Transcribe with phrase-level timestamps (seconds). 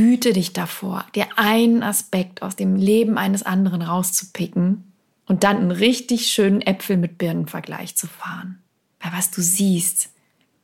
[0.00, 4.92] hüte dich davor, dir einen Aspekt aus dem Leben eines anderen rauszupicken
[5.26, 8.62] und dann einen richtig schönen Äpfel mit Birnenvergleich zu fahren.
[9.00, 10.10] Weil was du siehst,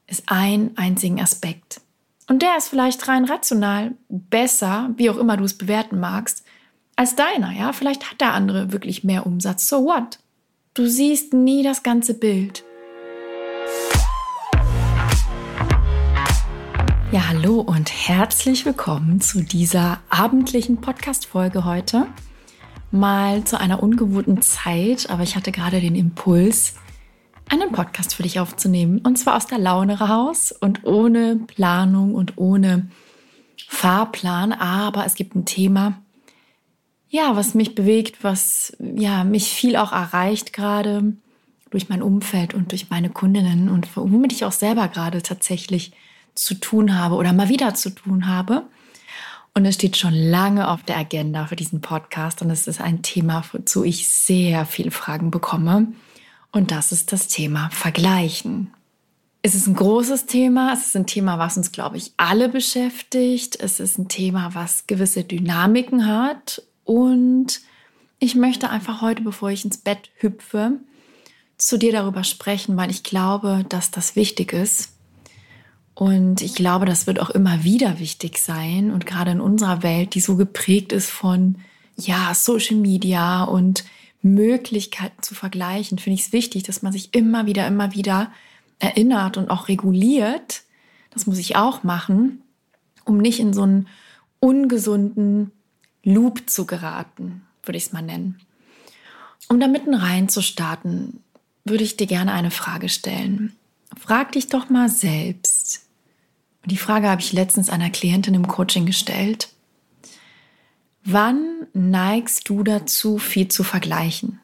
[0.07, 1.81] ist ein einzigen Aspekt.
[2.29, 6.45] Und der ist vielleicht rein rational besser, wie auch immer du es bewerten magst,
[6.97, 7.53] als deiner.
[7.53, 9.69] Ja, vielleicht hat der andere wirklich mehr Umsatz.
[9.69, 10.19] So what?
[10.75, 12.65] Du siehst nie das ganze Bild.
[17.13, 22.09] Ja, hallo und herzlich willkommen zu dieser abendlichen Podcast-Folge heute.
[22.91, 26.75] Mal zu einer ungewohnten Zeit, aber ich hatte gerade den Impuls,
[27.49, 28.99] einen Podcast für dich aufzunehmen.
[29.05, 32.89] Und zwar aus der Laune raus und ohne Planung und ohne
[33.69, 34.53] Fahrplan.
[34.53, 36.03] Aber es gibt ein Thema,
[37.09, 41.13] ja, was mich bewegt, was ja mich viel auch erreicht gerade
[41.71, 45.93] durch mein Umfeld und durch meine Kundinnen und womit ich auch selber gerade tatsächlich
[46.37, 48.63] zu tun habe oder mal wieder zu tun habe.
[49.55, 53.03] Und es steht schon lange auf der Agenda für diesen Podcast und es ist ein
[53.03, 55.89] Thema, wozu ich sehr viele Fragen bekomme.
[56.53, 58.71] Und das ist das Thema Vergleichen.
[59.41, 60.73] Es ist ein großes Thema.
[60.75, 63.57] Es ist ein Thema, was uns, glaube ich, alle beschäftigt.
[63.59, 66.63] Es ist ein Thema, was gewisse Dynamiken hat.
[66.85, 67.61] Und
[68.19, 70.73] ich möchte einfach heute, bevor ich ins Bett hüpfe,
[71.57, 74.96] zu dir darüber sprechen, weil ich glaube, dass das wichtig ist
[75.97, 78.91] und ich glaube, das wird auch immer wieder wichtig sein.
[78.91, 81.57] Und gerade in unserer Welt, die so geprägt ist von,
[81.97, 83.83] ja, Social Media und
[84.21, 88.31] Möglichkeiten zu vergleichen, finde ich es wichtig, dass man sich immer wieder, immer wieder
[88.79, 90.65] erinnert und auch reguliert.
[91.13, 92.43] Das muss ich auch machen,
[93.07, 93.89] um nicht in so einen
[94.39, 95.51] ungesunden
[96.03, 98.39] Loop zu geraten, würde ich es mal nennen.
[99.49, 101.21] Um da mitten rein zu starten,
[101.65, 103.57] würde ich dir gerne eine Frage stellen.
[103.99, 105.56] Frag dich doch mal selbst,
[106.67, 109.51] die Frage habe ich letztens einer Klientin im Coaching gestellt.
[111.05, 114.41] Wann neigst du dazu, viel zu vergleichen?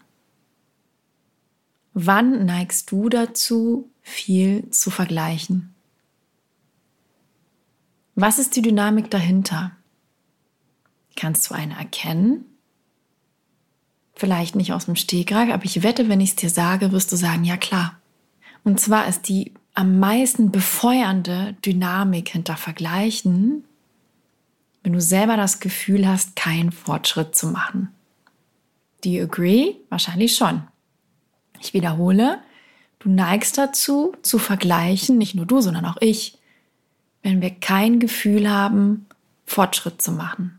[1.95, 5.75] Wann neigst du dazu, viel zu vergleichen?
[8.15, 9.73] Was ist die Dynamik dahinter?
[11.17, 12.45] Kannst du eine erkennen?
[14.15, 17.17] Vielleicht nicht aus dem Stegreif, aber ich wette, wenn ich es dir sage, wirst du
[17.17, 18.01] sagen, ja klar.
[18.63, 23.65] Und zwar ist die am meisten befeuernde Dynamik hinter Vergleichen,
[24.83, 27.89] wenn du selber das Gefühl hast, keinen Fortschritt zu machen.
[29.03, 29.77] Do you agree?
[29.89, 30.63] Wahrscheinlich schon.
[31.61, 32.39] Ich wiederhole,
[32.99, 36.39] du neigst dazu, zu vergleichen, nicht nur du, sondern auch ich,
[37.23, 39.07] wenn wir kein Gefühl haben,
[39.45, 40.59] Fortschritt zu machen.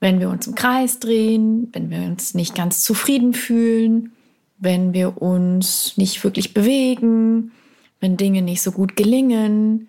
[0.00, 4.12] Wenn wir uns im Kreis drehen, wenn wir uns nicht ganz zufrieden fühlen,
[4.58, 7.52] wenn wir uns nicht wirklich bewegen,
[8.00, 9.88] wenn Dinge nicht so gut gelingen.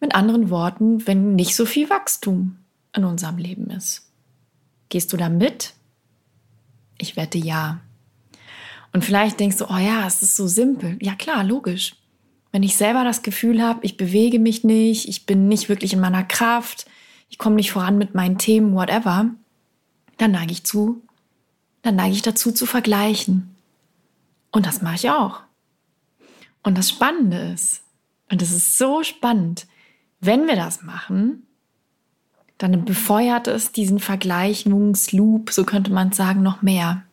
[0.00, 2.58] Mit anderen Worten, wenn nicht so viel Wachstum
[2.94, 4.12] in unserem Leben ist.
[4.88, 5.74] Gehst du da mit?
[6.98, 7.80] Ich wette ja.
[8.92, 10.98] Und vielleicht denkst du, oh ja, es ist so simpel.
[11.00, 11.96] Ja klar, logisch.
[12.52, 16.00] Wenn ich selber das Gefühl habe, ich bewege mich nicht, ich bin nicht wirklich in
[16.00, 16.86] meiner Kraft,
[17.28, 19.26] ich komme nicht voran mit meinen Themen, whatever,
[20.16, 21.02] dann neige ich zu,
[21.82, 23.54] dann neige ich dazu zu vergleichen.
[24.50, 25.40] Und das mache ich auch.
[26.62, 27.82] Und das Spannende ist,
[28.30, 29.66] und es ist so spannend,
[30.20, 31.46] wenn wir das machen,
[32.58, 37.04] dann befeuert es diesen Vergleichungsloop, so könnte man sagen, noch mehr.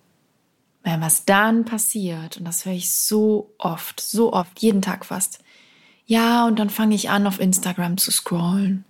[0.84, 5.40] Weil was dann passiert, und das höre ich so oft, so oft, jeden Tag fast.
[6.06, 8.86] Ja, und dann fange ich an, auf Instagram zu scrollen.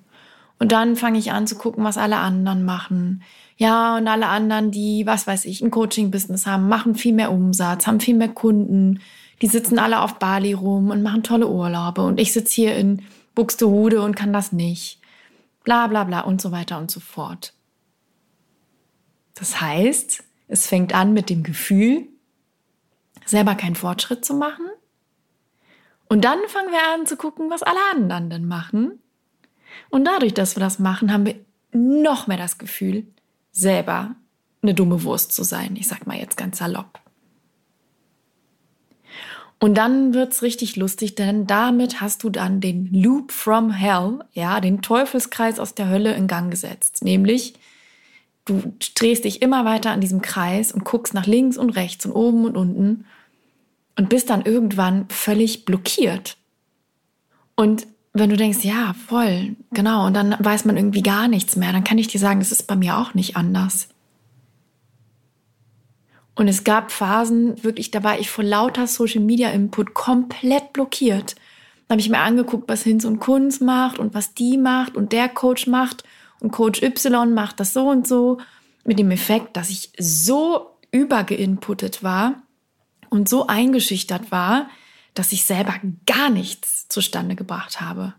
[0.59, 3.23] Und dann fange ich an zu gucken, was alle anderen machen.
[3.57, 7.87] Ja, und alle anderen, die, was weiß ich, ein Coaching-Business haben, machen viel mehr Umsatz,
[7.87, 9.01] haben viel mehr Kunden,
[9.41, 13.03] die sitzen alle auf Bali rum und machen tolle Urlaube und ich sitze hier in
[13.33, 14.99] Buxtehude und kann das nicht.
[15.63, 17.53] Bla bla bla und so weiter und so fort.
[19.33, 22.07] Das heißt, es fängt an mit dem Gefühl,
[23.25, 24.65] selber keinen Fortschritt zu machen.
[26.07, 28.99] Und dann fangen wir an zu gucken, was alle anderen denn machen.
[29.89, 31.35] Und dadurch, dass wir das machen, haben wir
[31.71, 33.07] noch mehr das Gefühl,
[33.51, 34.15] selber
[34.61, 35.75] eine dumme Wurst zu sein.
[35.75, 36.99] Ich sag mal jetzt ganz salopp.
[39.65, 44.59] Und dann wird's richtig lustig, denn damit hast du dann den Loop from Hell, ja,
[44.59, 47.03] den Teufelskreis aus der Hölle in Gang gesetzt.
[47.03, 47.55] Nämlich,
[48.45, 48.61] du
[48.93, 52.45] drehst dich immer weiter an diesem Kreis und guckst nach links und rechts und oben
[52.45, 53.05] und unten
[53.95, 56.37] und bist dann irgendwann völlig blockiert.
[57.55, 61.73] Und wenn du denkst, ja, voll, genau, und dann weiß man irgendwie gar nichts mehr,
[61.73, 63.87] dann kann ich dir sagen, es ist bei mir auch nicht anders.
[66.35, 71.35] Und es gab Phasen, wirklich, da war ich vor lauter Social Media Input komplett blockiert.
[71.87, 75.13] Da habe ich mir angeguckt, was Hinz und Kunz macht und was die macht und
[75.13, 76.03] der Coach macht
[76.39, 78.39] und Coach Y macht das so und so,
[78.83, 82.43] mit dem Effekt, dass ich so übergeinputtet war
[83.09, 84.69] und so eingeschüchtert war,
[85.13, 88.13] dass ich selber gar nichts zustande gebracht habe.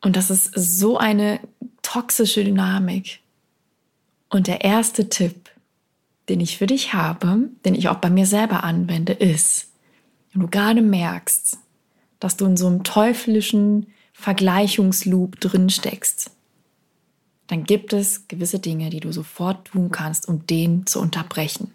[0.00, 1.40] Und das ist so eine
[1.82, 3.20] toxische Dynamik.
[4.30, 5.50] Und der erste Tipp,
[6.28, 9.68] den ich für dich habe, den ich auch bei mir selber anwende, ist,
[10.32, 11.58] wenn du gerade merkst,
[12.20, 16.32] dass du in so einem teuflischen Vergleichungsloop drin steckst,
[17.46, 21.74] dann gibt es gewisse Dinge, die du sofort tun kannst, um den zu unterbrechen.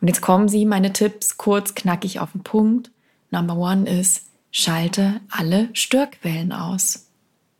[0.00, 2.90] Und jetzt kommen sie, meine Tipps, kurz, knackig auf den Punkt.
[3.30, 7.06] Number one ist, schalte alle Störquellen aus.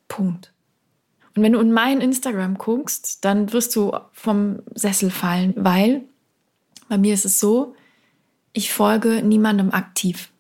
[0.09, 0.52] Punkt.
[1.35, 6.03] Und wenn du in mein Instagram guckst, dann wirst du vom Sessel fallen, weil
[6.89, 7.75] bei mir ist es so,
[8.53, 10.31] ich folge niemandem aktiv.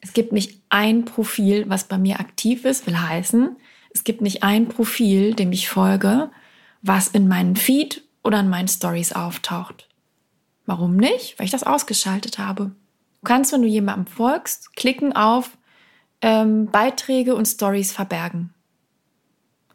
[0.00, 3.56] Es gibt nicht ein Profil, was bei mir aktiv ist, will heißen,
[3.92, 6.30] es gibt nicht ein Profil, dem ich folge,
[6.82, 9.88] was in meinem Feed oder in meinen Stories auftaucht.
[10.66, 11.38] Warum nicht?
[11.38, 12.66] Weil ich das ausgeschaltet habe.
[12.66, 15.56] Du kannst, wenn du jemandem folgst, klicken auf
[16.22, 18.53] ähm, Beiträge und Stories verbergen.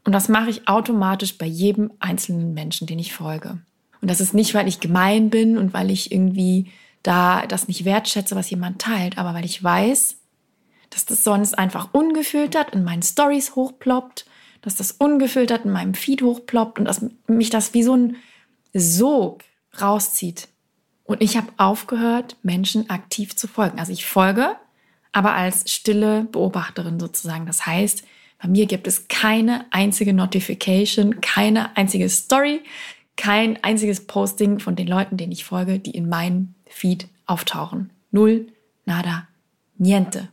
[0.03, 3.59] Und das mache ich automatisch bei jedem einzelnen Menschen, den ich folge.
[4.01, 6.71] Und das ist nicht, weil ich gemein bin und weil ich irgendwie
[7.03, 10.15] da das nicht wertschätze, was jemand teilt, aber weil ich weiß,
[10.89, 14.25] dass das sonst einfach ungefiltert in meinen Stories hochploppt,
[14.61, 18.15] dass das ungefiltert in meinem Feed hochploppt und dass mich das wie so ein
[18.73, 19.43] Sog
[19.79, 20.47] rauszieht.
[21.03, 23.79] Und ich habe aufgehört, Menschen aktiv zu folgen.
[23.79, 24.55] Also ich folge,
[25.11, 27.45] aber als stille Beobachterin sozusagen.
[27.45, 28.03] Das heißt,
[28.41, 32.61] bei mir gibt es keine einzige Notification, keine einzige Story,
[33.17, 37.89] kein einziges Posting von den Leuten, denen ich folge, die in meinem Feed auftauchen.
[38.11, 38.47] Null,
[38.85, 39.27] nada,
[39.77, 40.29] niente.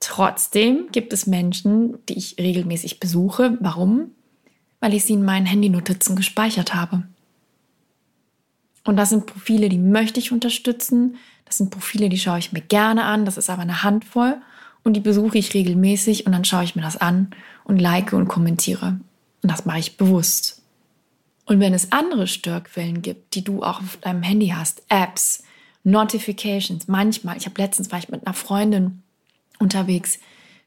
[0.00, 3.56] Trotzdem gibt es Menschen, die ich regelmäßig besuche.
[3.60, 4.10] Warum?
[4.80, 7.04] Weil ich sie in meinen Handynotizen gespeichert habe.
[8.84, 11.16] Und das sind Profile, die möchte ich unterstützen.
[11.46, 13.24] Das sind Profile, die schaue ich mir gerne an.
[13.24, 14.36] Das ist aber eine Handvoll.
[14.86, 17.32] Und die besuche ich regelmäßig und dann schaue ich mir das an
[17.64, 19.00] und like und kommentiere.
[19.42, 20.62] Und das mache ich bewusst.
[21.44, 25.42] Und wenn es andere Störquellen gibt, die du auch auf deinem Handy hast, Apps,
[25.82, 29.02] Notifications, manchmal, ich habe letztens war ich mit einer Freundin
[29.58, 30.20] unterwegs.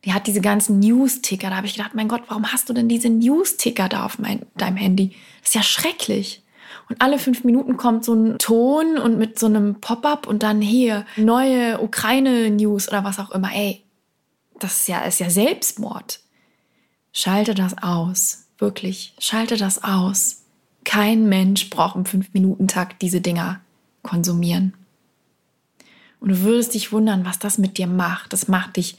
[0.04, 1.50] Die hat diese ganzen News-Ticker.
[1.50, 4.42] Da habe ich gedacht, mein Gott, warum hast du denn diese News-Ticker da auf mein,
[4.58, 5.16] deinem Handy?
[5.40, 6.44] Das ist ja schrecklich.
[6.90, 10.60] Und alle fünf Minuten kommt so ein Ton und mit so einem Pop-up und dann
[10.60, 13.52] hier neue Ukraine-News oder was auch immer.
[13.54, 13.86] Ey,
[14.60, 16.20] das ist ja, ist ja Selbstmord.
[17.12, 18.46] Schalte das aus.
[18.58, 19.14] Wirklich.
[19.20, 20.44] Schalte das aus.
[20.84, 23.62] Kein Mensch braucht im Fünf-Minuten-Takt diese Dinger
[24.04, 24.74] konsumieren.
[26.20, 28.34] Und du würdest dich wundern, was das mit dir macht.
[28.34, 28.98] Das macht dich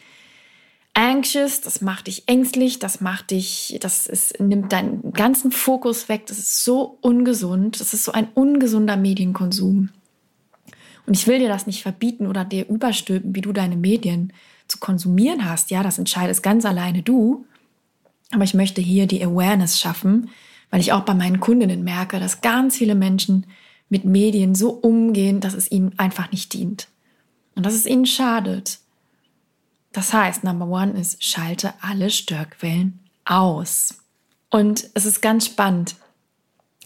[0.95, 6.27] anxious, das macht dich ängstlich, das macht dich, das ist, nimmt deinen ganzen Fokus weg.
[6.27, 7.81] Das ist so ungesund.
[7.81, 9.91] Das ist so ein ungesunder Medienkonsum.
[11.07, 14.33] Und ich will dir das nicht verbieten oder dir überstülpen, wie du deine Medien
[14.71, 15.71] zu konsumieren hast.
[15.71, 17.45] Ja, das entscheidest ganz alleine du.
[18.33, 20.31] Aber ich möchte hier die Awareness schaffen,
[20.71, 23.47] weil ich auch bei meinen Kundinnen merke, dass ganz viele Menschen
[23.89, 26.89] mit Medien so umgehen, dass es ihnen einfach nicht dient
[27.57, 28.79] und dass es ihnen schadet.
[29.93, 33.99] Das heißt, Number One ist, schalte alle Störquellen aus.
[34.49, 35.97] Und es ist ganz spannend.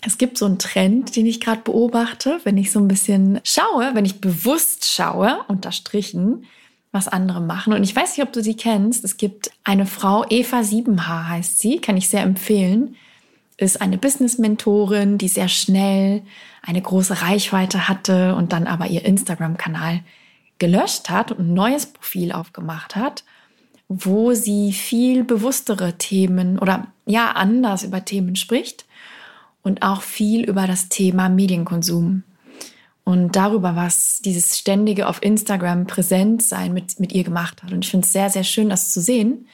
[0.01, 3.95] Es gibt so einen Trend, den ich gerade beobachte, wenn ich so ein bisschen schaue,
[3.95, 6.45] wenn ich bewusst schaue, unterstrichen,
[6.95, 7.73] was andere machen.
[7.73, 9.05] Und ich weiß nicht, ob du sie kennst.
[9.05, 12.97] Es gibt eine Frau, Eva Siebenhaar heißt sie, kann ich sehr empfehlen.
[13.57, 16.23] Ist eine Business-Mentorin, die sehr schnell
[16.63, 20.01] eine große Reichweite hatte und dann aber ihr Instagram-Kanal
[20.59, 23.25] gelöscht hat und ein neues Profil aufgemacht hat,
[23.89, 28.87] wo sie viel bewusstere Themen oder ja anders über Themen spricht
[29.63, 32.23] und auch viel über das Thema Medienkonsum
[33.05, 37.73] und darüber, was dieses ständige auf Instagram präsent sein mit, mit ihr gemacht hat.
[37.73, 39.47] Und ich finde es sehr, sehr schön, das zu sehen.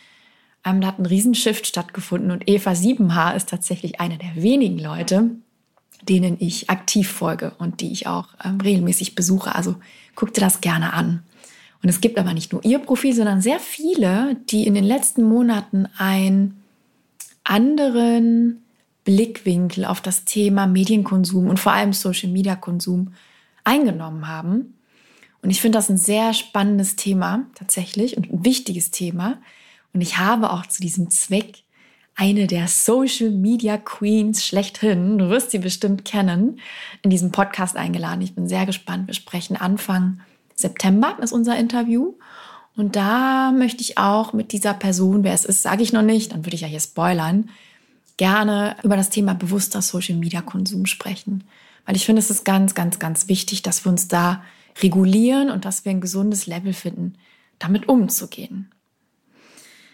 [0.64, 5.30] Ähm, da hat ein Riesenshift stattgefunden und Eva Siebenhaar ist tatsächlich eine der wenigen Leute,
[6.08, 9.54] denen ich aktiv folge und die ich auch ähm, regelmäßig besuche.
[9.54, 9.76] Also
[10.14, 11.22] guck dir das gerne an.
[11.82, 15.22] Und es gibt aber nicht nur ihr Profil, sondern sehr viele, die in den letzten
[15.24, 16.62] Monaten einen
[17.42, 18.62] anderen
[19.04, 23.14] Blickwinkel auf das Thema Medienkonsum und vor allem Social-Media-Konsum
[23.70, 24.74] eingenommen haben.
[25.42, 29.38] Und ich finde das ein sehr spannendes Thema tatsächlich und ein wichtiges Thema.
[29.92, 31.62] Und ich habe auch zu diesem Zweck
[32.16, 36.60] eine der Social Media Queens schlechthin, du wirst sie bestimmt kennen,
[37.02, 38.20] in diesem Podcast eingeladen.
[38.20, 39.06] Ich bin sehr gespannt.
[39.06, 40.20] Wir sprechen Anfang
[40.54, 42.14] September, ist unser Interview.
[42.76, 46.32] Und da möchte ich auch mit dieser Person, wer es ist, sage ich noch nicht,
[46.32, 47.48] dann würde ich ja hier spoilern,
[48.16, 51.44] gerne über das Thema bewusster Social Media Konsum sprechen.
[51.86, 54.42] Weil ich finde, es ist ganz, ganz, ganz wichtig, dass wir uns da
[54.82, 57.14] regulieren und dass wir ein gesundes Level finden,
[57.58, 58.70] damit umzugehen.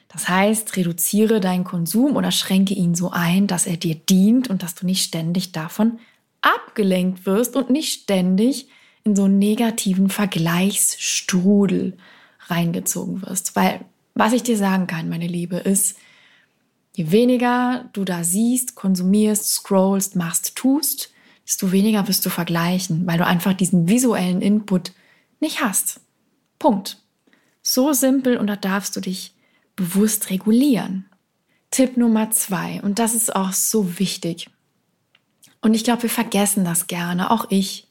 [0.09, 4.63] Das heißt, reduziere deinen Konsum oder schränke ihn so ein, dass er dir dient und
[4.63, 5.99] dass du nicht ständig davon
[6.41, 8.69] abgelenkt wirst und nicht ständig
[9.05, 11.97] in so einen negativen Vergleichsstrudel
[12.49, 13.57] reingezogen wirst.
[13.57, 15.99] Weil was ich dir sagen kann, meine Liebe, ist,
[16.95, 21.13] je weniger du da siehst, konsumierst, scrollst, machst, tust,
[21.47, 24.93] desto weniger wirst du vergleichen, weil du einfach diesen visuellen Input
[25.41, 26.01] nicht hast.
[26.59, 26.99] Punkt.
[27.63, 29.35] So simpel und da darfst du dich
[29.77, 31.07] bewusst regulieren.
[31.71, 34.49] Tipp Nummer zwei, und das ist auch so wichtig.
[35.61, 37.89] Und ich glaube, wir vergessen das gerne, auch ich.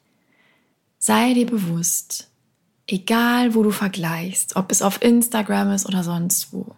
[0.98, 2.30] Sei dir bewusst,
[2.86, 6.74] egal wo du vergleichst, ob es auf Instagram ist oder sonst wo.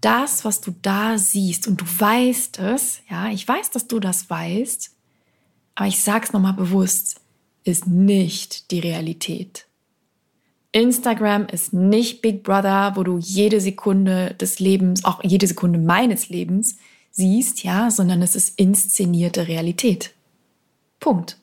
[0.00, 4.30] Das, was du da siehst und du weißt es, ja, ich weiß, dass du das
[4.30, 4.94] weißt,
[5.78, 7.20] aber ich sag's nochmal bewusst,
[7.62, 9.68] ist nicht die Realität.
[10.72, 16.30] Instagram ist nicht Big Brother, wo du jede Sekunde des Lebens, auch jede Sekunde meines
[16.30, 16.78] Lebens
[17.12, 20.14] siehst, ja, sondern es ist inszenierte Realität.
[20.98, 21.38] Punkt.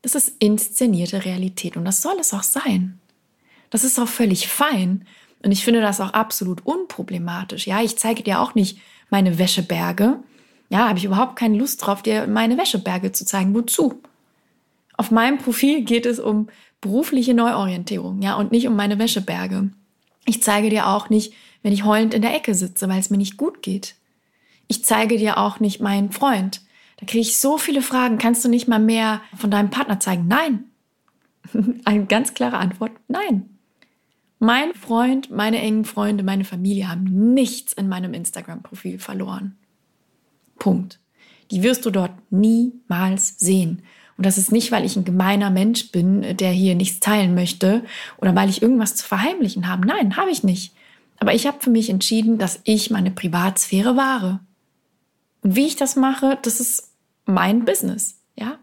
[0.00, 2.98] Das ist inszenierte Realität und das soll es auch sein.
[3.68, 5.06] Das ist auch völlig fein
[5.42, 7.66] und ich finde das auch absolut unproblematisch.
[7.66, 8.78] Ja, ich zeige dir auch nicht
[9.10, 10.20] meine Wäscheberge.
[10.68, 13.54] Ja, habe ich überhaupt keine Lust drauf, dir meine Wäscheberge zu zeigen.
[13.54, 14.02] Wozu?
[14.96, 16.48] Auf meinem Profil geht es um
[16.80, 19.70] berufliche Neuorientierung, ja, und nicht um meine Wäscheberge.
[20.24, 21.32] Ich zeige dir auch nicht,
[21.62, 23.94] wenn ich heulend in der Ecke sitze, weil es mir nicht gut geht.
[24.68, 26.60] Ich zeige dir auch nicht meinen Freund.
[26.96, 28.18] Da kriege ich so viele Fragen.
[28.18, 30.26] Kannst du nicht mal mehr von deinem Partner zeigen?
[30.28, 30.64] Nein.
[31.84, 32.92] Eine ganz klare Antwort.
[33.08, 33.50] Nein.
[34.38, 39.56] Mein Freund, meine engen Freunde, meine Familie haben nichts in meinem Instagram-Profil verloren.
[40.58, 41.00] Punkt.
[41.50, 43.82] Die wirst du dort niemals sehen.
[44.16, 47.84] Und das ist nicht, weil ich ein gemeiner Mensch bin, der hier nichts teilen möchte
[48.16, 49.86] oder weil ich irgendwas zu verheimlichen habe.
[49.86, 50.74] Nein, habe ich nicht.
[51.18, 54.40] Aber ich habe für mich entschieden, dass ich meine Privatsphäre wahre.
[55.42, 56.92] Und wie ich das mache, das ist
[57.26, 58.58] mein Business, ja?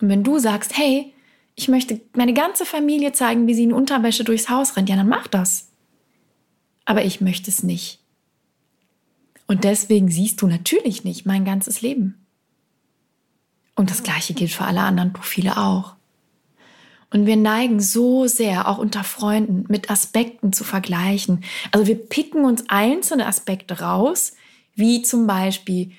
[0.00, 1.12] Und wenn du sagst, hey,
[1.54, 5.08] ich möchte meine ganze Familie zeigen, wie sie in Unterwäsche durchs Haus rennt, ja, dann
[5.08, 5.70] mach das.
[6.84, 8.00] Aber ich möchte es nicht.
[9.46, 12.26] Und deswegen siehst du natürlich nicht mein ganzes Leben.
[13.74, 15.96] Und das Gleiche gilt für alle anderen Profile auch.
[17.10, 21.44] Und wir neigen so sehr, auch unter Freunden, mit Aspekten zu vergleichen.
[21.70, 24.32] Also wir picken uns einzelne Aspekte raus,
[24.74, 25.92] wie zum Beispiel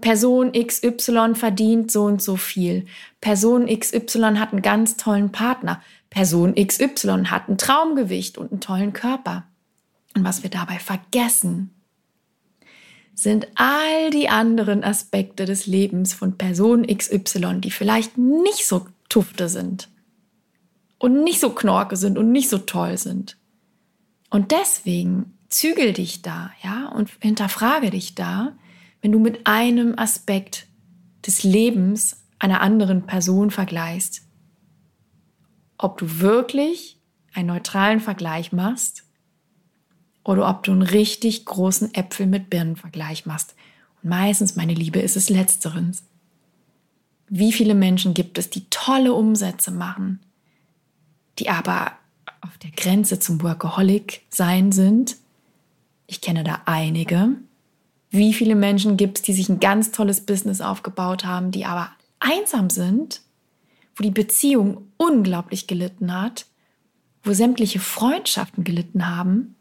[0.00, 2.86] Person XY verdient so und so viel.
[3.20, 5.82] Person XY hat einen ganz tollen Partner.
[6.10, 9.44] Person XY hat ein Traumgewicht und einen tollen Körper.
[10.14, 11.70] Und was wir dabei vergessen,
[13.18, 19.48] sind all die anderen Aspekte des Lebens von Person XY, die vielleicht nicht so tufte
[19.48, 19.88] sind
[20.98, 23.36] und nicht so knorke sind und nicht so toll sind.
[24.30, 28.56] Und deswegen zügel dich da, ja, und hinterfrage dich da,
[29.02, 30.68] wenn du mit einem Aspekt
[31.26, 34.22] des Lebens einer anderen Person vergleichst,
[35.76, 37.00] ob du wirklich
[37.34, 39.07] einen neutralen Vergleich machst
[40.28, 43.54] oder ob du einen richtig großen Äpfel mit Birnenvergleich machst.
[44.02, 46.02] Und meistens, meine Liebe, ist es letzterens.
[47.30, 50.20] Wie viele Menschen gibt es, die tolle Umsätze machen,
[51.38, 51.92] die aber
[52.42, 55.16] auf der Grenze zum Workaholic sein sind?
[56.06, 57.30] Ich kenne da einige.
[58.10, 61.90] Wie viele Menschen gibt es, die sich ein ganz tolles Business aufgebaut haben, die aber
[62.20, 63.22] einsam sind,
[63.96, 66.44] wo die Beziehung unglaublich gelitten hat,
[67.22, 69.54] wo sämtliche Freundschaften gelitten haben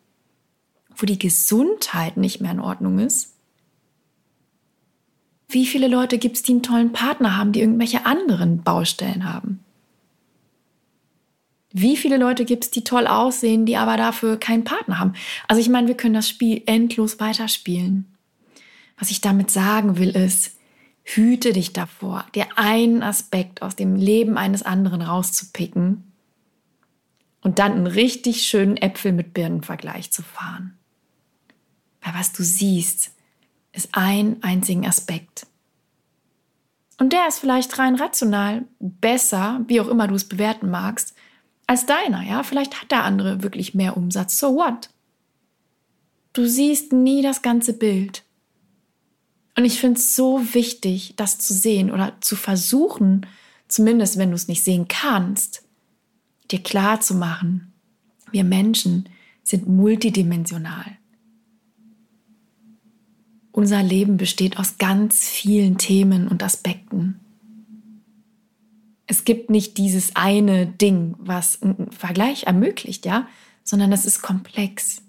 [0.98, 3.34] wo die Gesundheit nicht mehr in Ordnung ist?
[5.50, 9.64] Wie viele Leute gibt es, die einen tollen Partner haben, die irgendwelche anderen Baustellen haben?
[11.72, 15.14] Wie viele Leute gibt es, die toll aussehen, die aber dafür keinen Partner haben?
[15.48, 18.06] Also ich meine, wir können das Spiel endlos weiterspielen.
[18.98, 20.58] Was ich damit sagen will, ist,
[21.04, 26.12] hüte dich davor, dir einen Aspekt aus dem Leben eines anderen rauszupicken
[27.42, 30.77] und dann einen richtig schönen Äpfel mit Birnenvergleich zu fahren.
[32.08, 33.12] Weil was du siehst,
[33.74, 35.46] ist ein einzigen Aspekt.
[36.98, 41.14] Und der ist vielleicht rein rational besser, wie auch immer du es bewerten magst,
[41.68, 42.24] als deiner.
[42.24, 44.40] Ja, vielleicht hat der andere wirklich mehr Umsatz.
[44.40, 44.90] So what?
[46.32, 48.24] Du siehst nie das ganze Bild.
[49.58, 53.26] Und ich finde es so wichtig, das zu sehen oder zu versuchen,
[53.68, 55.64] zumindest wenn du es nicht sehen kannst,
[56.52, 57.74] dir klar zu machen,
[58.32, 59.10] wir Menschen
[59.44, 60.98] sind multidimensional.
[63.58, 67.20] Unser Leben besteht aus ganz vielen Themen und Aspekten.
[69.08, 73.28] Es gibt nicht dieses eine Ding, was einen Vergleich ermöglicht, ja,
[73.64, 75.02] sondern es ist komplex.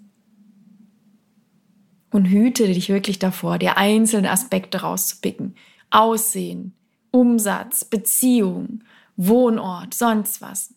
[2.09, 5.53] Und hüte dich wirklich davor, dir einzelne Aspekte rauszupicken.
[5.91, 6.73] Aussehen,
[7.11, 8.83] Umsatz, Beziehung,
[9.15, 10.73] Wohnort, sonst was.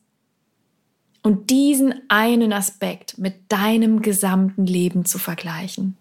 [1.23, 5.97] Und diesen einen Aspekt mit deinem gesamten Leben zu vergleichen.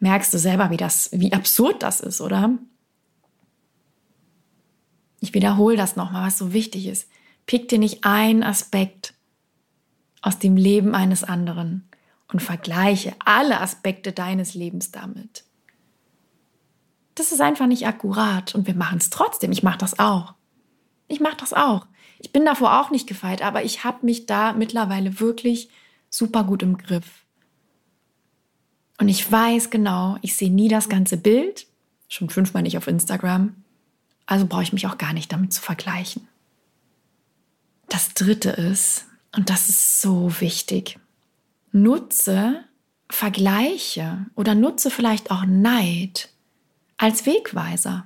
[0.00, 2.50] Merkst du selber, wie das, wie absurd das ist, oder?
[5.20, 7.08] Ich wiederhole das nochmal, was so wichtig ist.
[7.46, 9.14] Pick dir nicht einen Aspekt
[10.22, 11.88] aus dem Leben eines anderen
[12.30, 15.44] und vergleiche alle Aspekte deines Lebens damit.
[17.14, 19.50] Das ist einfach nicht akkurat und wir machen es trotzdem.
[19.50, 20.34] Ich mache das auch.
[21.08, 21.86] Ich mache das auch.
[22.20, 25.68] Ich bin davor auch nicht gefeit, aber ich habe mich da mittlerweile wirklich
[26.10, 27.24] super gut im Griff.
[28.98, 31.66] Und ich weiß genau, ich sehe nie das ganze Bild,
[32.08, 33.54] schon fünfmal nicht auf Instagram,
[34.26, 36.28] also brauche ich mich auch gar nicht damit zu vergleichen.
[37.88, 40.98] Das Dritte ist, und das ist so wichtig,
[41.72, 42.64] nutze
[43.08, 46.28] Vergleiche oder nutze vielleicht auch Neid
[46.98, 48.04] als Wegweiser.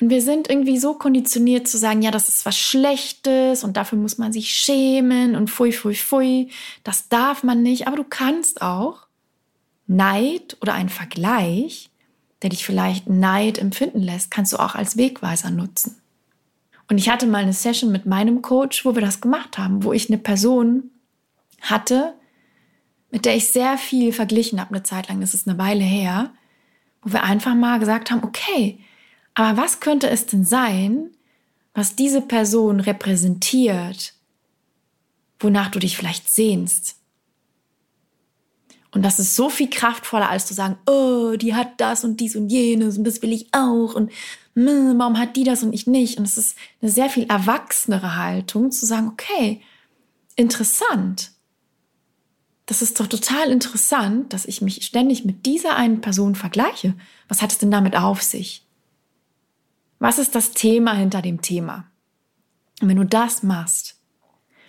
[0.00, 3.98] Und wir sind irgendwie so konditioniert zu sagen, ja, das ist was Schlechtes und dafür
[3.98, 6.50] muss man sich schämen und fui, fui, fui,
[6.84, 7.86] das darf man nicht.
[7.86, 9.06] Aber du kannst auch
[9.86, 11.88] Neid oder ein Vergleich,
[12.42, 15.96] der dich vielleicht Neid empfinden lässt, kannst du auch als Wegweiser nutzen.
[16.88, 19.92] Und ich hatte mal eine Session mit meinem Coach, wo wir das gemacht haben, wo
[19.92, 20.90] ich eine Person
[21.62, 22.14] hatte,
[23.10, 26.32] mit der ich sehr viel verglichen habe, eine Zeit lang, das ist eine Weile her,
[27.02, 28.78] wo wir einfach mal gesagt haben, okay,
[29.36, 31.10] aber was könnte es denn sein,
[31.74, 34.14] was diese Person repräsentiert,
[35.38, 36.96] wonach du dich vielleicht sehnst?
[38.92, 42.34] Und das ist so viel kraftvoller, als zu sagen, oh, die hat das und dies
[42.34, 44.10] und jenes und das will ich auch und
[44.54, 46.16] hm, warum hat die das und ich nicht?
[46.18, 49.60] Und es ist eine sehr viel erwachsenere Haltung, zu sagen, okay,
[50.34, 51.32] interessant.
[52.64, 56.94] Das ist doch total interessant, dass ich mich ständig mit dieser einen Person vergleiche.
[57.28, 58.65] Was hat es denn damit auf sich?
[59.98, 61.86] Was ist das Thema hinter dem Thema?
[62.80, 63.96] Und wenn du das machst,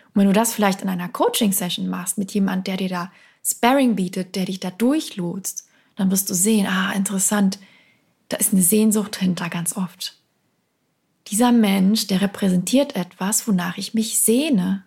[0.08, 3.12] und wenn du das vielleicht in einer Coaching-Session machst mit jemand, der dir da
[3.44, 7.60] Sparring bietet, der dich da durchlotst, dann wirst du sehen, ah, interessant,
[8.30, 10.18] da ist eine Sehnsucht hinter ganz oft.
[11.28, 14.86] Dieser Mensch, der repräsentiert etwas, wonach ich mich sehne.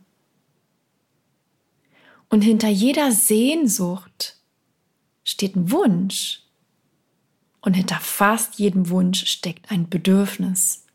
[2.29, 4.37] Und hinter jeder Sehnsucht
[5.25, 6.40] steht ein Wunsch.
[7.61, 10.87] Und hinter fast jedem Wunsch steckt ein Bedürfnis.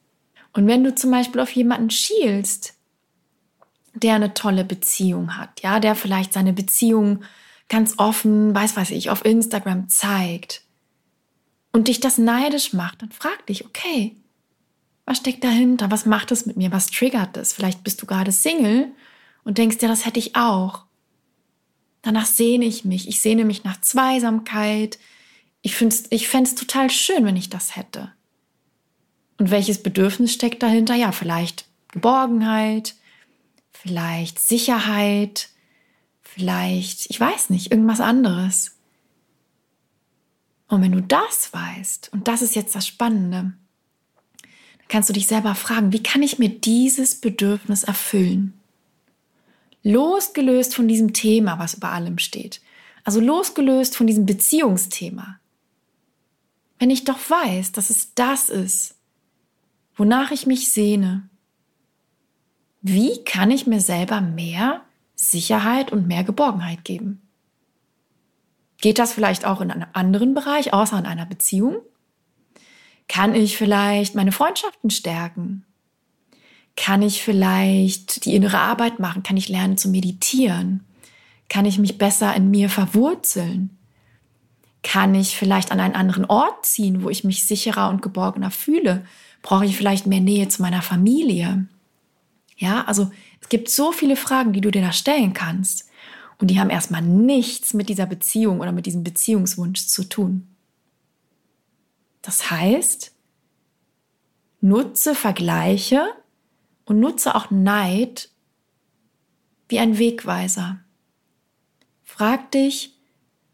[0.53, 2.75] Und wenn du zum Beispiel auf jemanden schielst,
[3.93, 7.23] der eine tolle Beziehung hat, ja, der vielleicht seine Beziehung
[7.69, 10.63] ganz offen, weiß weiß ich, auf Instagram zeigt
[11.71, 14.15] und dich das neidisch macht, dann frag dich, okay,
[15.05, 15.91] was steckt dahinter?
[15.91, 16.71] Was macht es mit mir?
[16.71, 17.53] Was triggert es?
[17.53, 18.91] Vielleicht bist du gerade Single
[19.43, 20.85] und denkst dir, das hätte ich auch.
[22.01, 23.07] Danach sehne ich mich.
[23.07, 24.97] Ich sehne mich nach Zweisamkeit,
[25.65, 28.11] ich, fände es total schön, wenn ich das hätte.
[29.39, 30.93] Und welches Bedürfnis steckt dahinter?
[30.93, 32.93] Ja, vielleicht Geborgenheit,
[33.71, 35.49] vielleicht Sicherheit,
[36.21, 38.75] vielleicht, ich weiß nicht, irgendwas anderes.
[40.67, 43.53] Und wenn du das weißt, und das ist jetzt das Spannende,
[44.43, 48.53] dann kannst du dich selber fragen, wie kann ich mir dieses Bedürfnis erfüllen?
[49.81, 52.61] Losgelöst von diesem Thema, was über allem steht.
[53.03, 55.39] Also losgelöst von diesem Beziehungsthema.
[56.85, 58.93] Wenn ich doch weiß, dass es das ist,
[59.95, 61.27] wonach ich mich sehne,
[62.83, 64.81] wie kann ich mir selber mehr
[65.15, 67.27] Sicherheit und mehr Geborgenheit geben?
[68.81, 71.77] Geht das vielleicht auch in einem anderen Bereich, außer in einer Beziehung?
[73.07, 75.65] Kann ich vielleicht meine Freundschaften stärken?
[76.77, 79.23] Kann ich vielleicht die innere Arbeit machen?
[79.23, 80.85] Kann ich lernen zu meditieren?
[81.49, 83.74] Kann ich mich besser in mir verwurzeln?
[84.85, 89.03] Kann ich vielleicht an einen anderen Ort ziehen, wo ich mich sicherer und geborgener fühle?
[89.41, 91.65] Brauche ich vielleicht mehr Nähe zu meiner Familie?
[92.55, 93.09] Ja, also
[93.41, 95.89] es gibt so viele Fragen, die du dir da stellen kannst.
[96.37, 100.47] Und die haben erstmal nichts mit dieser Beziehung oder mit diesem Beziehungswunsch zu tun.
[102.21, 103.11] Das heißt,
[104.61, 106.05] nutze Vergleiche
[106.85, 108.29] und nutze auch Neid
[109.67, 110.79] wie ein Wegweiser.
[112.03, 112.93] Frag dich,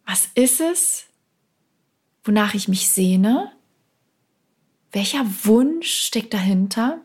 [0.06, 1.06] was ist es,
[2.24, 3.52] wonach ich mich sehne?
[4.92, 7.00] Welcher Wunsch steckt dahinter?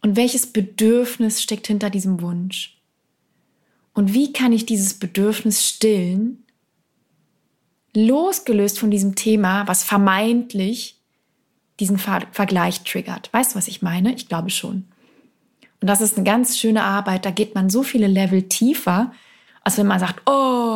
[0.00, 2.80] Und welches Bedürfnis steckt hinter diesem Wunsch?
[3.94, 6.44] Und wie kann ich dieses Bedürfnis stillen,
[7.94, 10.98] losgelöst von diesem Thema, was vermeintlich
[11.80, 13.32] diesen Ver Vergleich triggert.
[13.32, 14.14] Weißt du, was ich meine?
[14.14, 14.86] Ich glaube schon.
[15.80, 17.24] Und das ist eine ganz schöne Arbeit.
[17.24, 19.12] Da geht man so viele Level tiefer,
[19.62, 20.67] als wenn man sagt, oh,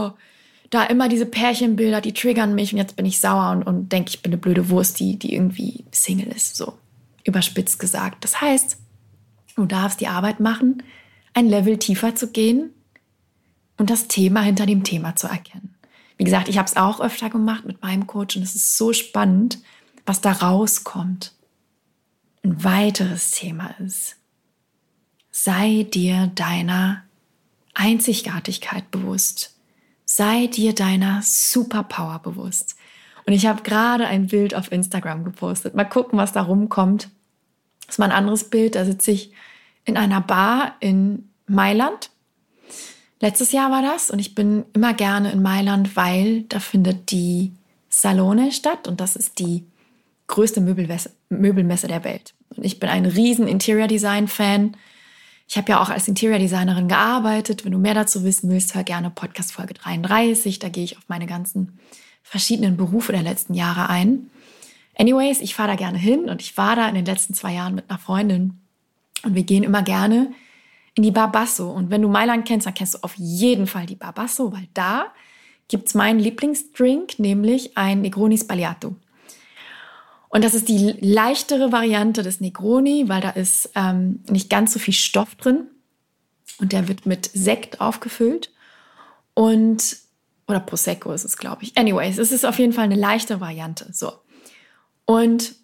[0.73, 4.09] da immer diese Pärchenbilder, die triggern mich und jetzt bin ich sauer und, und denke,
[4.09, 6.57] ich bin eine blöde Wurst, die, die irgendwie Single ist.
[6.57, 6.79] So
[7.25, 8.25] überspitzt gesagt.
[8.25, 8.79] Das heißt,
[9.55, 10.83] du darfst die Arbeit machen,
[11.35, 12.71] ein Level tiefer zu gehen
[13.77, 15.75] und das Thema hinter dem Thema zu erkennen.
[16.17, 18.95] Wie gesagt, ich habe es auch öfter gemacht mit meinem Coach und es ist so
[18.95, 19.59] spannend,
[20.07, 21.35] was da rauskommt.
[22.43, 24.17] Ein weiteres Thema ist,
[25.31, 27.05] sei dir deiner
[27.75, 29.52] Einzigartigkeit bewusst.
[30.15, 32.77] Sei dir deiner Superpower bewusst.
[33.25, 35.75] Und ich habe gerade ein Bild auf Instagram gepostet.
[35.75, 37.09] Mal gucken, was da rumkommt.
[37.87, 38.75] Das ist mal ein anderes Bild.
[38.75, 39.33] Da sitze ich
[39.87, 42.11] in einer Bar in Mailand.
[43.21, 47.53] Letztes Jahr war das und ich bin immer gerne in Mailand, weil da findet die
[47.89, 49.65] Salone statt und das ist die
[50.27, 52.35] größte Möbelmesse der Welt.
[52.55, 54.77] Und ich bin ein riesen Interior Design Fan.
[55.53, 57.63] Ich habe ja auch als Interior Designerin gearbeitet.
[57.63, 60.59] Wenn du mehr dazu wissen willst, hör gerne Podcast Folge 33.
[60.61, 61.79] Da gehe ich auf meine ganzen
[62.23, 64.31] verschiedenen Berufe der letzten Jahre ein.
[64.97, 67.75] Anyways, ich fahre da gerne hin und ich war da in den letzten zwei Jahren
[67.75, 68.63] mit einer Freundin
[69.25, 70.33] und wir gehen immer gerne
[70.95, 71.71] in die Barbasso.
[71.71, 75.09] Und wenn du Mailand kennst, dann kennst du auf jeden Fall die Barbasso, weil da
[75.69, 78.97] gibt es meinen Lieblingsdrink, nämlich ein Negroni Spagliato.
[80.33, 84.79] Und das ist die leichtere Variante des Negroni, weil da ist ähm, nicht ganz so
[84.79, 85.67] viel Stoff drin.
[86.59, 88.51] Und der wird mit Sekt aufgefüllt.
[89.35, 89.99] Und,
[90.49, 91.77] oder Prosecco ist es, glaube ich.
[91.77, 93.93] Anyways, es ist auf jeden Fall eine leichte Variante.
[93.93, 94.11] So.
[95.05, 95.55] Und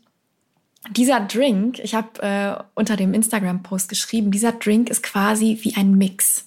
[0.90, 5.96] dieser Drink, ich habe äh, unter dem Instagram-Post geschrieben, dieser Drink ist quasi wie ein
[5.96, 6.46] Mix.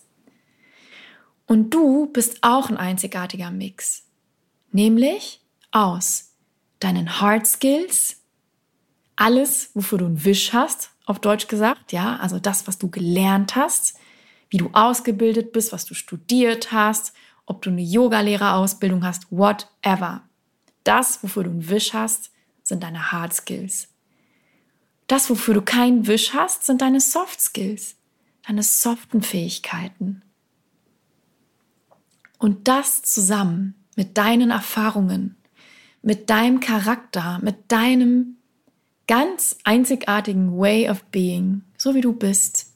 [1.48, 4.04] Und du bist auch ein einzigartiger Mix.
[4.72, 6.31] Nämlich aus
[6.82, 8.18] deinen Hard Skills,
[9.16, 13.56] alles, wofür du einen Wisch hast, auf Deutsch gesagt, ja, also das, was du gelernt
[13.56, 13.98] hast,
[14.50, 17.14] wie du ausgebildet bist, was du studiert hast,
[17.46, 20.24] ob du eine Yogalehrerausbildung hast, whatever.
[20.84, 22.32] Das, wofür du einen Wisch hast,
[22.64, 23.90] sind deine Hard Skills.
[25.08, 27.96] Das, wofür du keinen Wisch hast, sind deine Soft Skills,
[28.48, 30.24] deine soften Fähigkeiten.
[32.38, 35.36] Und das zusammen mit deinen Erfahrungen,
[36.02, 38.38] mit deinem Charakter, mit deinem
[39.08, 42.74] ganz einzigartigen Way of Being, so wie du bist,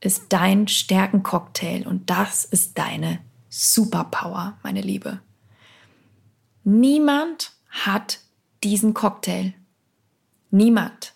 [0.00, 5.20] ist dein Stärkencocktail und das ist deine Superpower, meine Liebe.
[6.64, 8.20] Niemand hat
[8.62, 9.54] diesen Cocktail.
[10.50, 11.14] Niemand.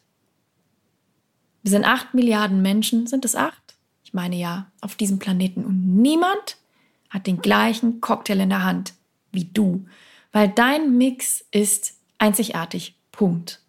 [1.63, 3.07] Wir sind acht Milliarden Menschen.
[3.07, 3.77] Sind es acht?
[4.03, 5.65] Ich meine ja, auf diesem Planeten.
[5.65, 6.57] Und niemand
[7.11, 8.95] hat den gleichen Cocktail in der Hand
[9.31, 9.87] wie du
[10.33, 12.97] weil dein Mix ist einzigartig.
[13.13, 13.61] Punkt.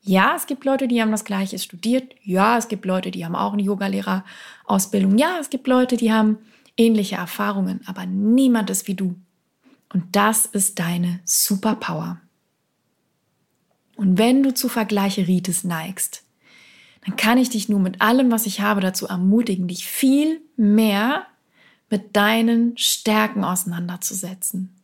[0.00, 2.14] Ja, es gibt Leute, die haben das Gleiche studiert.
[2.22, 5.18] Ja, es gibt Leute, die haben auch eine Yogalehrerausbildung.
[5.18, 6.38] Ja, es gibt Leute, die haben
[6.78, 9.16] ähnliche Erfahrungen, aber niemand ist wie du.
[9.92, 12.20] Und das ist deine Superpower.
[13.96, 16.22] Und wenn du zu Vergleicheritis neigst,
[17.04, 21.26] dann kann ich dich nur mit allem, was ich habe, dazu ermutigen, dich viel mehr
[21.90, 24.77] mit deinen Stärken auseinanderzusetzen.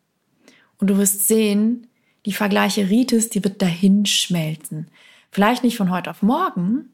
[0.78, 1.86] Und du wirst sehen,
[2.26, 4.88] die Vergleiche Ritis, die wird dahin schmelzen.
[5.30, 6.90] Vielleicht nicht von heute auf morgen,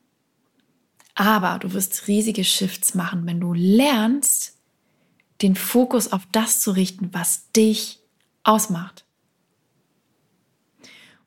[1.14, 4.56] aber du wirst riesige Shifts machen, wenn du lernst,
[5.42, 8.00] den Fokus auf das zu richten, was dich
[8.42, 9.04] ausmacht.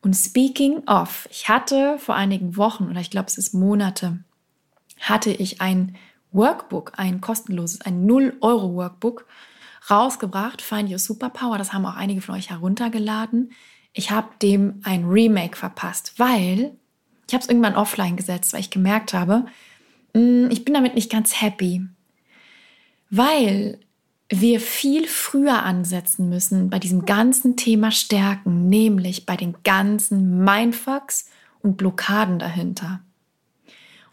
[0.02, 4.20] Und speaking of, ich hatte vor einigen Wochen oder ich glaube es ist Monate,
[5.00, 5.96] hatte ich ein
[6.32, 9.26] Workbook, ein kostenloses, ein 0-Euro-Workbook
[9.89, 11.58] rausgebracht, Find Your Superpower.
[11.58, 13.52] Das haben auch einige von euch heruntergeladen.
[13.93, 16.76] Ich habe dem ein Remake verpasst, weil
[17.28, 19.46] ich habe es irgendwann offline gesetzt, weil ich gemerkt habe,
[20.13, 21.86] mm, ich bin damit nicht ganz happy.
[23.10, 23.80] Weil
[24.30, 31.30] wir viel früher ansetzen müssen bei diesem ganzen Thema Stärken, nämlich bei den ganzen Mindfucks
[31.62, 33.02] und Blockaden dahinter.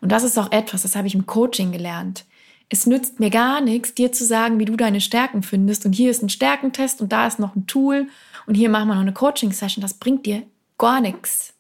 [0.00, 2.24] Und das ist auch etwas, das habe ich im Coaching gelernt
[2.72, 5.85] es nützt mir gar nichts, dir zu sagen, wie du deine Stärken findest.
[5.85, 8.06] Und hier ist ein Stärkentest und da ist noch ein Tool
[8.46, 9.83] und hier machen wir noch eine Coaching-Session.
[9.83, 10.44] Das bringt dir
[10.78, 11.52] gar nichts.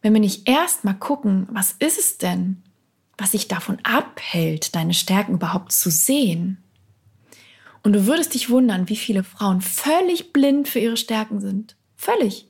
[0.00, 2.62] Wenn wir nicht erst mal gucken, was ist es denn,
[3.18, 6.62] was sich davon abhält, deine Stärken überhaupt zu sehen.
[7.82, 11.76] Und du würdest dich wundern, wie viele Frauen völlig blind für ihre Stärken sind.
[11.96, 12.48] Völlig.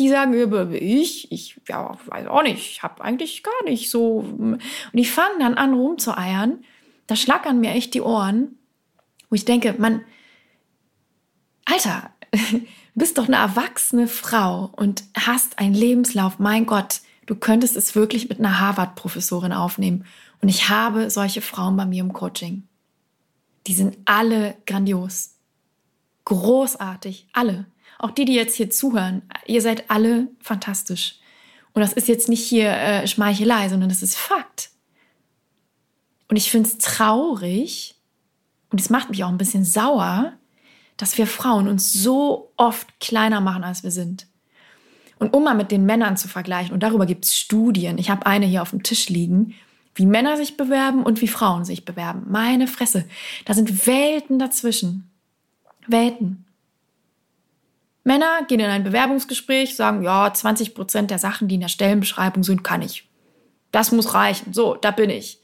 [0.00, 4.16] Die sagen über ich, ich ja, weiß auch nicht, ich habe eigentlich gar nicht so.
[4.16, 4.60] Und
[4.92, 6.64] die fangen dann an rumzueiern
[7.06, 8.58] da schlackern mir echt die Ohren,
[9.28, 10.02] wo ich denke, man,
[11.64, 12.10] Alter,
[12.94, 16.38] bist doch eine erwachsene Frau und hast einen Lebenslauf.
[16.38, 20.04] Mein Gott, du könntest es wirklich mit einer Harvard-Professorin aufnehmen.
[20.40, 22.64] Und ich habe solche Frauen bei mir im Coaching.
[23.66, 25.36] Die sind alle grandios.
[26.24, 27.28] Großartig.
[27.32, 27.66] Alle.
[27.98, 29.22] Auch die, die jetzt hier zuhören.
[29.46, 31.16] Ihr seid alle fantastisch.
[31.72, 34.70] Und das ist jetzt nicht hier äh, Schmeichelei, sondern das ist Fakt.
[36.32, 37.94] Und ich finde es traurig
[38.70, 40.32] und es macht mich auch ein bisschen sauer,
[40.96, 44.26] dass wir Frauen uns so oft kleiner machen, als wir sind.
[45.18, 48.24] Und um mal mit den Männern zu vergleichen, und darüber gibt es Studien, ich habe
[48.24, 49.52] eine hier auf dem Tisch liegen,
[49.94, 52.22] wie Männer sich bewerben und wie Frauen sich bewerben.
[52.30, 53.04] Meine Fresse,
[53.44, 55.10] da sind Welten dazwischen.
[55.86, 56.46] Welten.
[58.04, 62.42] Männer gehen in ein Bewerbungsgespräch, sagen, ja, 20 Prozent der Sachen, die in der Stellenbeschreibung
[62.42, 63.06] sind, kann ich.
[63.70, 64.54] Das muss reichen.
[64.54, 65.41] So, da bin ich.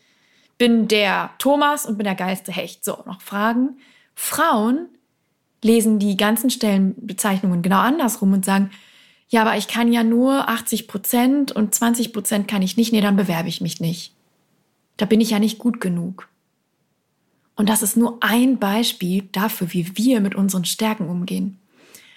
[0.59, 2.85] Bin der Thomas und bin der geilste Hecht.
[2.85, 3.79] So, noch Fragen.
[4.15, 4.89] Frauen
[5.63, 8.71] lesen die ganzen Stellenbezeichnungen genau andersrum und sagen,
[9.29, 12.93] ja, aber ich kann ja nur 80 Prozent und 20 Prozent kann ich nicht.
[12.93, 14.13] Nee, dann bewerbe ich mich nicht.
[14.97, 16.29] Da bin ich ja nicht gut genug.
[17.55, 21.59] Und das ist nur ein Beispiel dafür, wie wir mit unseren Stärken umgehen.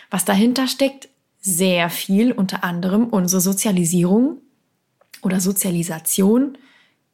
[0.09, 4.37] Was dahinter steckt, sehr viel, unter anderem unsere Sozialisierung
[5.23, 6.57] oder Sozialisation,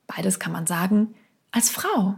[0.08, 1.14] beides kann man sagen,
[1.52, 2.16] als Frau.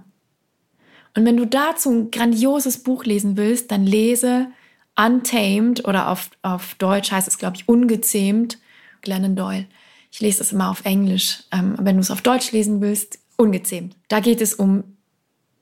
[1.15, 4.47] Und wenn du dazu ein grandioses Buch lesen willst, dann lese
[4.95, 8.59] Untamed oder auf, auf Deutsch heißt es, glaube ich, Ungezähmt,
[9.01, 9.65] Glennon Doyle.
[10.11, 11.43] Ich lese es immer auf Englisch.
[11.51, 13.95] Ähm, wenn du es auf Deutsch lesen willst, Ungezähmt.
[14.09, 14.83] Da geht es um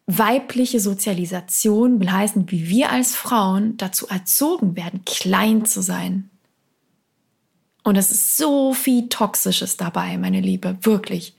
[0.07, 6.29] weibliche Sozialisation will heißen, wie wir als Frauen dazu erzogen werden, klein zu sein.
[7.83, 11.36] Und es ist so viel Toxisches dabei, meine Liebe, wirklich.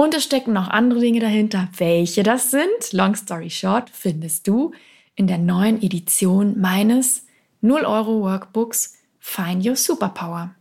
[0.00, 1.68] Und es stecken noch andere Dinge dahinter.
[1.76, 4.72] Welche das sind, long story short, findest du
[5.14, 7.26] in der neuen Edition meines
[7.60, 10.54] 0 Euro Workbooks Find Your Superpower.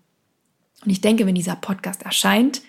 [0.84, 2.63] Und ich denke, wenn dieser Podcast erscheint,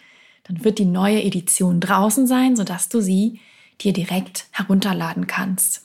[0.44, 3.40] dann wird die neue Edition draußen sein, sodass du sie
[3.80, 5.84] dir direkt herunterladen kannst.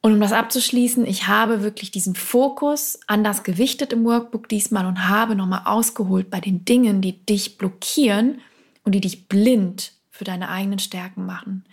[0.00, 5.08] Und um das abzuschließen, ich habe wirklich diesen Fokus anders gewichtet im Workbook diesmal und
[5.08, 8.40] habe nochmal ausgeholt bei den Dingen, die dich blockieren
[8.88, 11.66] und die dich blind für deine eigenen Stärken machen.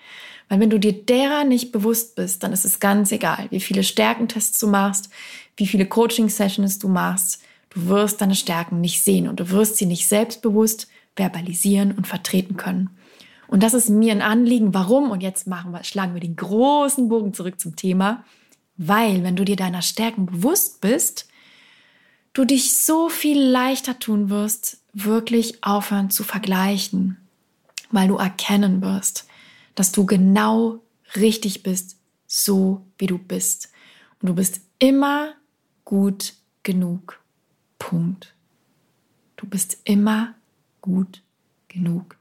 [0.50, 3.84] Weil wenn du dir derer nicht bewusst bist, dann ist es ganz egal, wie viele
[3.84, 5.10] Stärkentests du machst,
[5.56, 7.42] wie viele Coaching-Sessions du machst.
[7.70, 12.58] Du wirst deine Stärken nicht sehen und du wirst sie nicht selbstbewusst verbalisieren und vertreten
[12.58, 12.90] können.
[13.48, 14.74] Und das ist mir ein Anliegen.
[14.74, 15.10] Warum?
[15.10, 18.26] Und jetzt machen wir, schlagen wir den großen Bogen zurück zum Thema.
[18.76, 21.30] Weil, wenn du dir deiner Stärken bewusst bist,
[22.36, 27.18] du dich so viel leichter tun wirst, wirklich aufhören zu vergleichen.
[27.90, 29.28] Weil du erkennen wirst,
[29.74, 30.82] dass du genau
[31.16, 33.72] richtig bist, so wie du bist.
[34.22, 35.34] Und du bist immer
[35.86, 37.22] gut genug.
[37.80, 38.34] Punkt.
[39.38, 40.36] Du bist immer
[40.82, 41.22] gut
[41.68, 42.18] genug.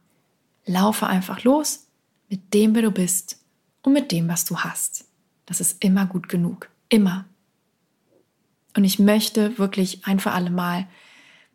[0.64, 1.87] Laufe einfach los
[2.29, 3.40] mit dem, wer du bist
[3.83, 5.07] und mit dem, was du hast.
[5.46, 6.68] Das ist immer gut genug.
[6.88, 7.24] Immer.
[8.76, 10.87] Und ich möchte wirklich ein für alle Mal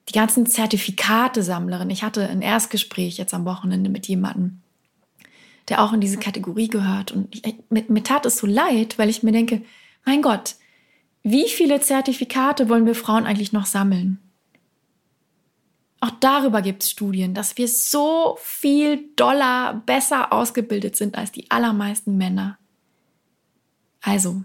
[0.07, 1.89] die ganzen Zertifikate Sammlerin.
[1.89, 4.61] Ich hatte ein Erstgespräch jetzt am Wochenende mit jemandem,
[5.67, 7.11] der auch in diese Kategorie gehört.
[7.11, 9.61] Und ich, mir, mir tat es so leid, weil ich mir denke,
[10.05, 10.55] mein Gott,
[11.21, 14.19] wie viele Zertifikate wollen wir Frauen eigentlich noch sammeln?
[16.01, 21.51] Auch darüber gibt es Studien, dass wir so viel Dollar besser ausgebildet sind als die
[21.51, 22.57] allermeisten Männer.
[24.01, 24.43] Also,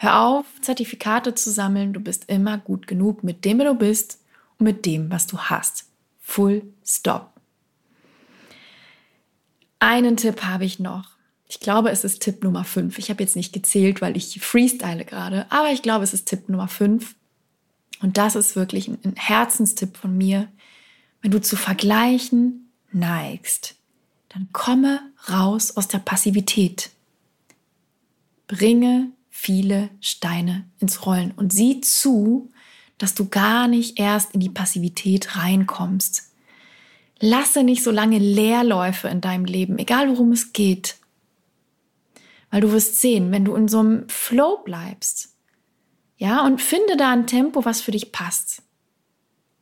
[0.00, 1.92] hör auf, Zertifikate zu sammeln.
[1.92, 4.18] Du bist immer gut genug mit dem, wer du bist
[4.58, 5.86] und mit dem, was du hast.
[6.20, 7.32] Full stop.
[9.78, 11.10] Einen Tipp habe ich noch.
[11.46, 12.98] Ich glaube, es ist Tipp Nummer 5.
[12.98, 16.48] Ich habe jetzt nicht gezählt, weil ich freestyle gerade, aber ich glaube, es ist Tipp
[16.48, 17.14] Nummer 5.
[18.02, 20.48] Und das ist wirklich ein Herzenstipp von mir
[21.22, 23.76] wenn du zu vergleichen neigst,
[24.30, 26.90] dann komme raus aus der Passivität.
[28.46, 32.50] Bringe viele Steine ins Rollen und sieh zu,
[32.98, 36.32] dass du gar nicht erst in die Passivität reinkommst.
[37.20, 40.96] Lasse nicht so lange Leerläufe in deinem Leben, egal worum es geht.
[42.50, 45.30] Weil du wirst sehen, wenn du in so einem Flow bleibst,
[46.16, 48.62] ja, und finde da ein Tempo, was für dich passt.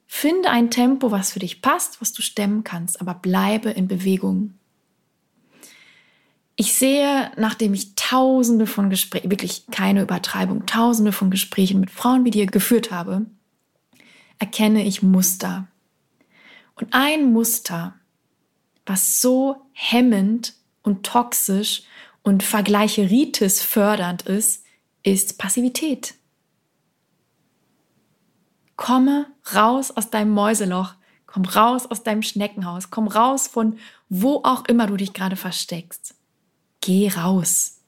[0.06, 4.57] Finde ein Tempo, was für dich passt, was du stemmen kannst, aber bleibe in Bewegung.
[6.60, 12.24] Ich sehe, nachdem ich tausende von Gesprächen, wirklich keine Übertreibung, tausende von Gesprächen mit Frauen
[12.24, 13.26] wie dir geführt habe,
[14.40, 15.68] erkenne ich Muster.
[16.74, 17.94] Und ein Muster,
[18.86, 21.84] was so hemmend und toxisch
[22.22, 24.64] und Vergleicheritis fördernd ist,
[25.04, 26.16] ist Passivität.
[28.74, 30.94] komme raus aus deinem Mäuseloch,
[31.26, 36.17] komm raus aus deinem Schneckenhaus, komm raus von wo auch immer du dich gerade versteckst.
[36.88, 37.82] Geh raus.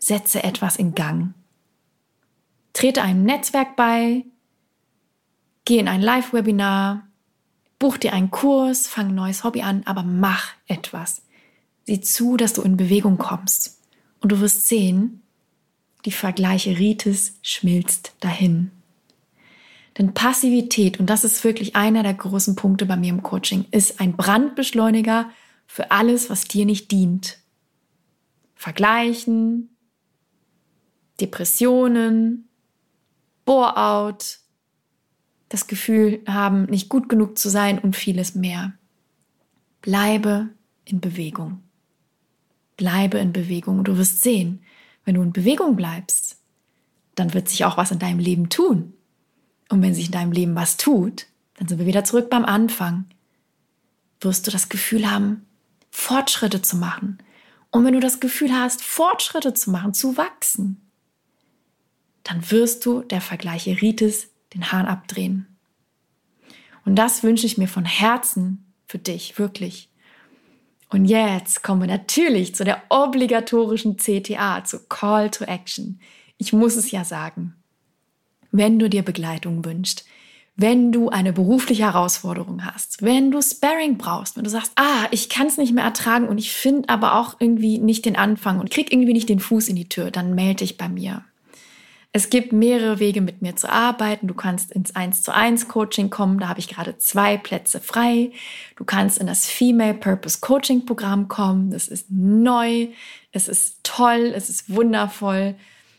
[0.00, 1.34] Setze etwas in Gang.
[2.72, 4.24] Trete einem Netzwerk bei,
[5.64, 7.06] geh in ein Live-Webinar,
[7.78, 11.22] buch dir einen Kurs, fang ein neues Hobby an, aber mach etwas.
[11.84, 13.78] Sieh zu, dass du in Bewegung kommst.
[14.18, 15.22] Und du wirst sehen,
[16.04, 18.72] die Vergleicheritis schmilzt dahin.
[19.98, 24.00] Denn Passivität, und das ist wirklich einer der großen Punkte bei mir im Coaching, ist
[24.00, 25.30] ein Brandbeschleuniger
[25.68, 27.39] für alles, was dir nicht dient.
[28.60, 29.74] Vergleichen,
[31.18, 32.50] Depressionen,
[33.46, 34.40] Bore-out,
[35.48, 38.74] das Gefühl haben, nicht gut genug zu sein und vieles mehr.
[39.80, 40.50] Bleibe
[40.84, 41.62] in Bewegung.
[42.76, 43.82] Bleibe in Bewegung.
[43.82, 44.62] Du wirst sehen,
[45.06, 46.36] wenn du in Bewegung bleibst,
[47.14, 48.92] dann wird sich auch was in deinem Leben tun.
[49.70, 53.06] Und wenn sich in deinem Leben was tut, dann sind wir wieder zurück beim Anfang.
[54.20, 55.46] Wirst du das Gefühl haben,
[55.90, 57.16] Fortschritte zu machen.
[57.70, 60.90] Und wenn du das Gefühl hast, Fortschritte zu machen, zu wachsen,
[62.24, 65.46] dann wirst du der Vergleicheritis den Hahn abdrehen.
[66.84, 69.90] Und das wünsche ich mir von Herzen für dich, wirklich.
[70.88, 76.00] Und jetzt kommen wir natürlich zu der obligatorischen CTA, zu Call to Action.
[76.36, 77.54] Ich muss es ja sagen.
[78.50, 80.04] Wenn du dir Begleitung wünschst,
[80.60, 85.30] wenn du eine berufliche Herausforderung hast, wenn du Sparring brauchst, wenn du sagst, ah, ich
[85.30, 88.70] kann es nicht mehr ertragen und ich finde aber auch irgendwie nicht den Anfang und
[88.70, 91.24] krieg irgendwie nicht den Fuß in die Tür, dann melde dich bei mir.
[92.12, 94.26] Es gibt mehrere Wege, mit mir zu arbeiten.
[94.26, 96.40] Du kannst ins 1 zu 1 Coaching kommen.
[96.40, 98.32] Da habe ich gerade zwei Plätze frei.
[98.74, 101.70] Du kannst in das Female Purpose Coaching Programm kommen.
[101.70, 102.88] Das ist neu.
[103.30, 104.32] Es ist toll.
[104.34, 105.54] Es ist wundervoll.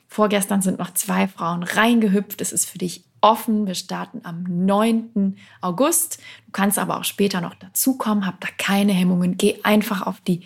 [0.09, 2.41] Vorgestern sind noch zwei Frauen reingehüpft.
[2.41, 3.67] Es ist für dich offen.
[3.67, 5.37] Wir starten am 9.
[5.61, 6.19] August.
[6.45, 8.25] Du kannst aber auch später noch dazukommen.
[8.25, 9.37] Hab da keine Hemmungen.
[9.37, 10.43] Geh einfach auf die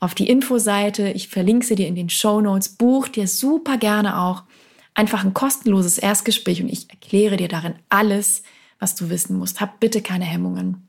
[0.00, 1.08] auf die Infoseite.
[1.10, 2.68] Ich verlinke sie dir in den Show Notes.
[2.68, 4.42] Buch dir super gerne auch
[4.94, 8.42] einfach ein kostenloses Erstgespräch und ich erkläre dir darin alles,
[8.78, 9.60] was du wissen musst.
[9.60, 10.88] Hab bitte keine Hemmungen.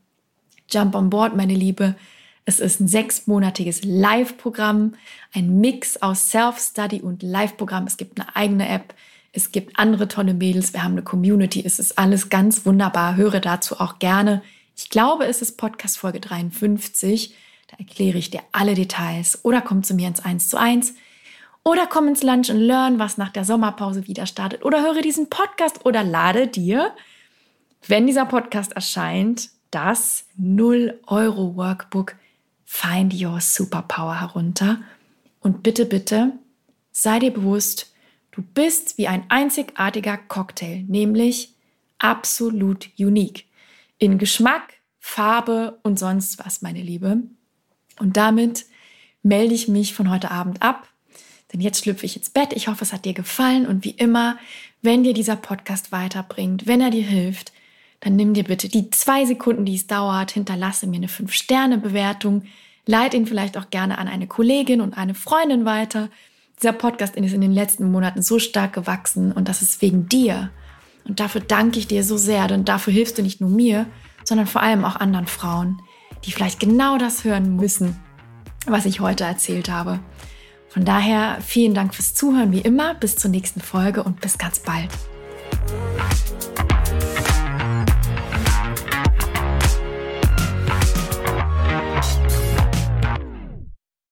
[0.70, 1.96] Jump on board, meine Liebe.
[2.44, 4.94] Es ist ein sechsmonatiges Live-Programm,
[5.34, 7.86] ein Mix aus Self-Study und Live-Programm.
[7.86, 8.94] Es gibt eine eigene App.
[9.36, 10.72] Es gibt andere tolle Mädels.
[10.72, 11.62] Wir haben eine Community.
[11.62, 13.16] Es ist alles ganz wunderbar.
[13.16, 14.42] Höre dazu auch gerne.
[14.74, 17.34] Ich glaube, es ist Podcast Folge 53.
[17.70, 19.44] Da erkläre ich dir alle Details.
[19.44, 20.94] Oder komm zu mir ins 1 zu 1.
[21.64, 24.64] Oder komm ins Lunch and Learn, was nach der Sommerpause wieder startet.
[24.64, 26.92] Oder höre diesen Podcast oder lade dir,
[27.86, 32.14] wenn dieser Podcast erscheint, das 0 Euro Workbook
[32.64, 34.78] Find Your Superpower herunter.
[35.40, 36.32] Und bitte, bitte,
[36.90, 37.92] sei dir bewusst,
[38.36, 41.54] du bist wie ein einzigartiger Cocktail, nämlich
[41.98, 43.46] absolut unique.
[43.98, 47.22] In Geschmack, Farbe und sonst was, meine Liebe.
[47.98, 48.66] Und damit
[49.22, 50.88] melde ich mich von heute Abend ab
[51.52, 52.52] denn jetzt schlüpfe ich ins Bett.
[52.52, 53.66] Ich hoffe, es hat dir gefallen.
[53.66, 54.38] Und wie immer,
[54.82, 57.52] wenn dir dieser Podcast weiterbringt, wenn er dir hilft,
[58.00, 62.44] dann nimm dir bitte die zwei Sekunden, die es dauert, hinterlasse mir eine 5-Sterne-Bewertung,
[62.84, 66.10] leite ihn vielleicht auch gerne an eine Kollegin und eine Freundin weiter.
[66.62, 70.50] Dieser Podcast ist in den letzten Monaten so stark gewachsen und das ist wegen dir.
[71.04, 73.84] Und dafür danke ich dir so sehr, denn dafür hilfst du nicht nur mir,
[74.24, 75.82] sondern vor allem auch anderen Frauen,
[76.24, 78.00] die vielleicht genau das hören müssen,
[78.66, 80.00] was ich heute erzählt habe.
[80.70, 82.94] Von daher vielen Dank fürs Zuhören wie immer.
[82.94, 84.90] Bis zur nächsten Folge und bis ganz bald.